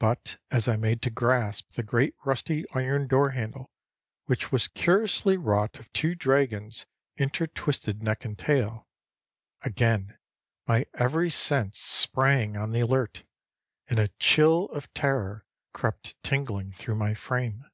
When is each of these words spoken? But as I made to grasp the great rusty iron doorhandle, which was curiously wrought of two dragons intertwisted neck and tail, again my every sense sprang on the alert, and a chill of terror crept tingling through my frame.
But 0.00 0.36
as 0.50 0.66
I 0.66 0.74
made 0.74 1.00
to 1.02 1.10
grasp 1.10 1.74
the 1.74 1.84
great 1.84 2.16
rusty 2.24 2.64
iron 2.74 3.06
doorhandle, 3.06 3.70
which 4.24 4.50
was 4.50 4.66
curiously 4.66 5.36
wrought 5.36 5.78
of 5.78 5.92
two 5.92 6.16
dragons 6.16 6.86
intertwisted 7.16 8.02
neck 8.02 8.24
and 8.24 8.36
tail, 8.36 8.88
again 9.62 10.18
my 10.66 10.86
every 10.94 11.30
sense 11.30 11.78
sprang 11.78 12.56
on 12.56 12.72
the 12.72 12.80
alert, 12.80 13.22
and 13.88 14.00
a 14.00 14.08
chill 14.18 14.64
of 14.70 14.92
terror 14.92 15.46
crept 15.72 16.20
tingling 16.24 16.72
through 16.72 16.96
my 16.96 17.14
frame. 17.14 17.64